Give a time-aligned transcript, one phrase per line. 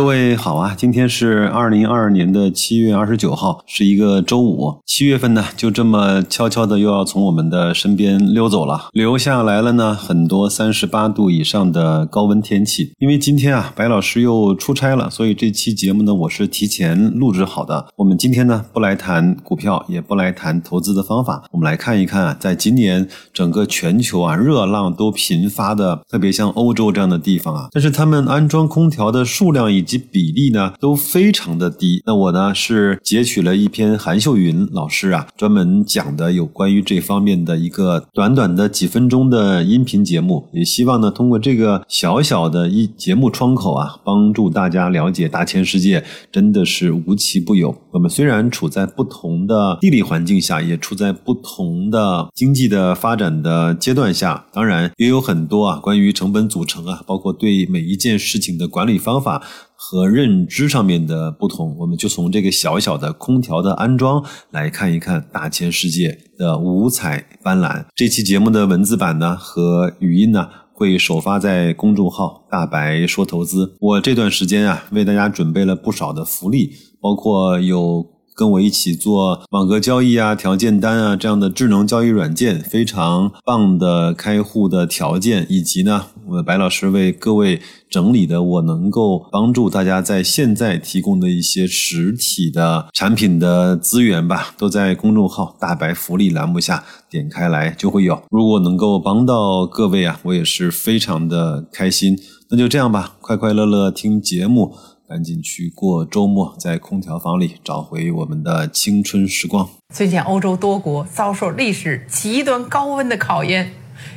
[0.00, 4.80] 各位好啊，今天是二零二二年的七月二十九号，是一个周五。
[4.86, 12.94] 七月份呢，就这么悄悄的又要从我们的身边溜走了，留下来了呢很多三十八度以上的高温天气。
[12.98, 17.88] 因为今天啊，白老师又出差了，所以这期节目呢，我是提前录制好的。
[17.96, 32.02] 我们今天呢，不来谈股票，也不来谈投资的方法，我们来看一看啊，在今年整个全球啊，热浪都频发的，特别像欧洲这样的地方啊，但是他们安装空调的数量以及比例呢都非常的低。
[32.06, 47.74] 那我呢是截取了一篇韩秀云老师啊专门讲的有关于这方面的一个短短的几分钟的音频节目，也希望呢通过这个小小的一节目窗口啊，帮助大家了解大千世界真的是无奇不有。
[47.92, 59.42] 我们虽然处在不同的地理环境下，也处在不同的经济的发展的阶段下，当然也有很多啊关于成本组成啊，包括对每一件事情的管理方法。
[59.82, 67.86] 和认知上面的不同，我们就从这个小小的空调的安装来看一看大千世界的五彩斑斓。
[67.94, 73.74] 这期节目的文字版呢和语音呢会首发在公众号“大白说投资”。
[73.80, 78.19] 我这段时间啊为大家准备了不少的福利，包括有。
[78.40, 98.22] 跟我一起做网格交易啊、条件单啊这样的智能交易软件，非常棒的开户的条件，以及呢，我白老师为各位整理的我能够帮助大家在现在提供的一些实体的产品的资源吧，都在公众号“大白福利”栏目下点开来就会有。
[98.30, 102.18] 如果能够帮到各位啊，我也是非常的开心。
[102.48, 104.74] 那就这样吧，快快乐乐听节目。
[105.10, 109.68] 赶紧去过周末，在空调房里找回我们的青春时光。
[109.92, 113.72] 最近，欧洲多国遭受历史极端高温的考验，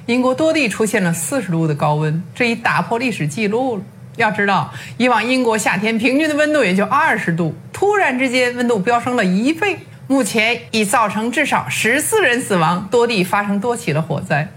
[0.06, 3.84] 英国多地出现了四十度的高温，这已打破历史记录了。
[4.18, 14.48] 要知道，以往英国夏天平均的温度也就二十度，突然之间温度飙升了一倍，目前已造成至少十四人死亡，多地发生多起的火灾。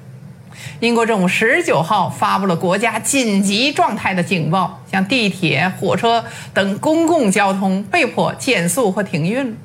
[0.80, 9.56] 英国政府十九号发布了国家紧急状态的警报，像地铁、火车等公共交通被迫减速或停运。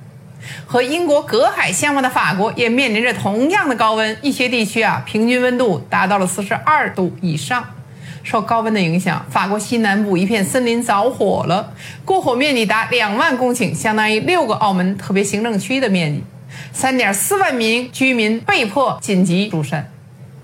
[0.66, 7.64] 和英国隔海相望的法国也面临着同样的高温，一些地区啊平均温度达到了四十二度以上。
[8.24, 11.74] 受高温的影响，法国西南部一片森林着火了，
[12.06, 16.24] 过火面积达两万公顷，相当于六个澳门特别行政区的面积。
[16.72, 19.92] 三点四万名居民被迫紧急疏散。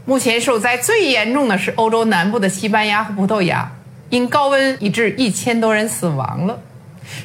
[0.08, 3.70] 目前受灾最严重的是欧洲南部的西班牙和葡萄牙，
[4.10, 6.58] 因高温已致一千多人死亡了。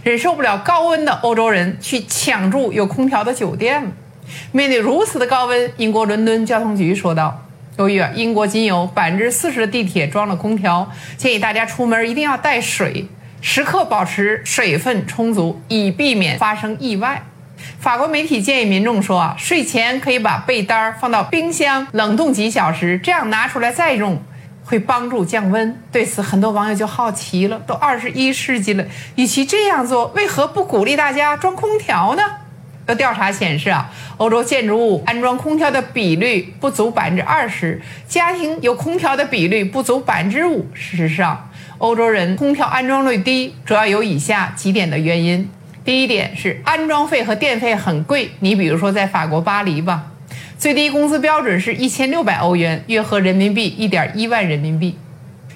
[0.02, 3.88] 忍受不了高温的欧洲人去抢住有空调的酒店了。
[4.50, 7.46] 面对如此的高温，英国伦敦交通局说道
[7.78, 13.06] ：“由于啊，英国仅有百分之四十的地铁装了空调，建议大家出门一定要带水，
[13.40, 17.22] 时刻保持水分充足，以避免发生意外。”
[17.78, 24.22] 法国媒体建议民众说，睡前可以把被单放到冰箱冷冻几小时，这样拿出来再用，
[24.64, 25.76] 会帮助降温。
[25.90, 28.84] 对此，很多网友就好奇了：都二十一世纪了，
[29.16, 32.22] 与其这样做，为何不鼓励大家装空调呢？
[32.88, 40.66] 有调查显示啊，欧洲建筑物安装空调的比率不足百分之二十，家庭有空调的比率不足百分之五。
[40.74, 41.48] 事实上，
[41.78, 45.48] 欧洲人空调安装率低，主要有以下几点的原因。
[45.84, 50.04] 第一点是安装费和电费很贵，你比如说在法国巴黎吧，
[50.56, 54.96] 最低工资标准是一千六百欧元，约合人民币一点一万人民币，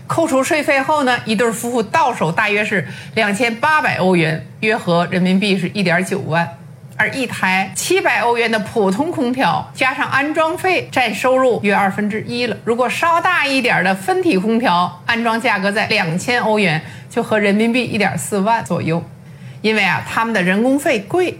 [0.09, 6.49] 扣除税费后呢，一对夫妇到手大约是两千八百欧元，约合人民币是一点九万，
[6.97, 12.57] 而一台七百欧元的普通空调加上安装费占收入约二分之一了。
[12.65, 19.01] 如果稍大一点的分体空调，安装价格在两千欧元，就合人民币一点四万左右。
[19.63, 21.39] 因为啊，他们的人工费贵。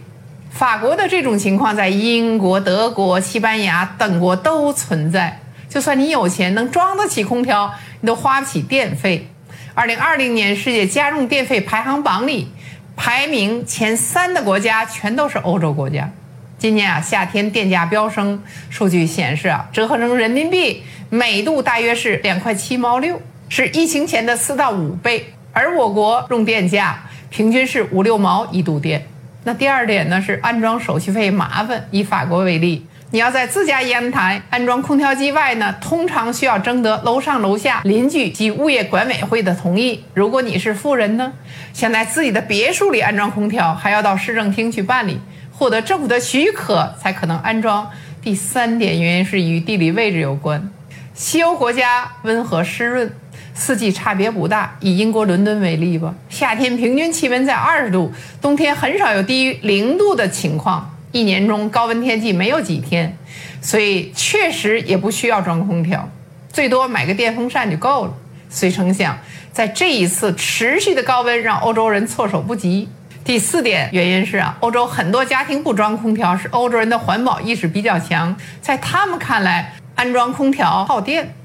[0.49, 5.39] 法国的这种情况在英国、德国、西班牙等国都存在。
[5.69, 9.27] 就算你有钱能装得起空调，你都花不起电费。
[9.75, 12.49] 二零二零年世界家用电费排行榜里，
[12.95, 16.09] 排名前三的国家全都是欧洲国家。
[16.57, 18.41] 今年啊，夏天电价飙升，
[18.71, 25.33] 数据显示啊，折合成人民币每度大约是两块七毛六，是疫情前的四到五倍。
[25.53, 27.03] 而我国用电价。
[27.29, 29.05] 平均是五六毛一度电。
[29.43, 31.87] 那第二点呢是安装手续费麻烦。
[31.91, 40.03] 以法国为例，你要在自家阳台安装空调机外呢，通常需要征得楼上楼下邻居及物业管委会的同意。
[40.13, 41.31] 如果你是富人呢，
[41.71, 45.17] 想在自己的别墅里安装空调，还要到市政厅去办理，
[45.53, 47.89] 获得政府的许可才可能安装。
[48.21, 50.69] 第三点原因是与地理位置有关。
[51.13, 53.09] 西欧国家温和湿润。
[53.57, 54.77] 四季差别不大。
[54.79, 63.17] 以英国伦敦为例吧，夏天平均气温在二十度，冬天很少有低于零度的情况，一年中高温天气没有几天，
[63.59, 66.07] 所以确实也不需要装空调，
[66.49, 68.13] 最多买个电风扇就够了。
[68.49, 69.17] 谁成想，
[69.51, 72.87] 在这一次持续的高温让欧洲人措手不及。
[73.25, 81.35] 第四点原因是啊，欧洲很多家庭不装空调，是欧洲人的环保意识比较强，在他们看来，安装空调耗电，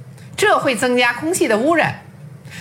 [0.43, 2.03] 这会增加空气的污染，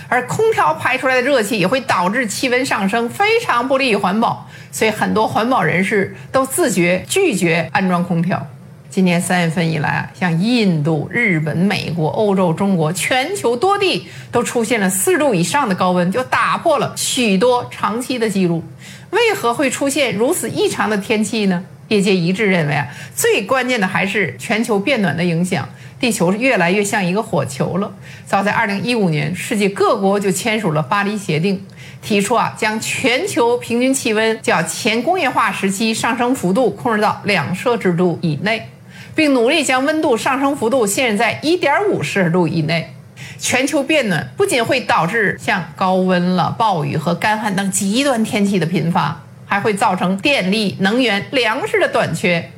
[0.07, 8.45] 而空调排出来的热气也会导致气温上升，非常不利于环保，所以很多环保人士都自觉拒绝安装空调。
[8.91, 18.63] 今年三月份以来啊，像印度、日本、美国、欧洲、中国，全球多地都出现了四十度以上的高温，就打破了许多长期的记录。
[19.09, 21.63] 为何会出现如此异常的天气呢？
[21.87, 25.67] 业界一致认为啊，最关键的还是全球变暖的影响，
[26.01, 27.93] 地球是越来越像一个火球了。
[28.25, 31.63] 早在二零一五年，世界各国就签署了巴黎协定，
[32.01, 38.67] 提出啊，将全球平均气温较前工业化时期上升幅度控制到两摄氏度以内。
[39.13, 42.93] 并努力将温度上升幅度限制在1.5摄氏度以内。
[43.37, 52.51] 全球变暖不仅会导致像高温了、暴雨和干旱等极端天气的频发，还会造成电力、能源、粮食的短缺。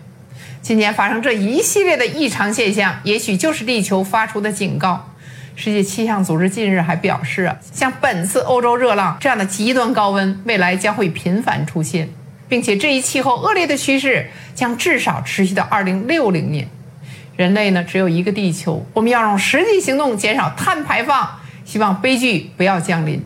[0.63, 5.09] 今年发生这一系列的异常现象，也许就是地球发出的警告。
[5.57, 12.07] 世界气象组织近日还表示啊，像本次欧洲热浪这样的极端高温，未来将会频繁出现。
[12.47, 16.69] 并且这一气候恶劣的趋势将至少持续到二零六零年。
[17.35, 23.21] 人类呢只有一个地球，我们要用实际行动减少碳排放，希望悲剧不要降临。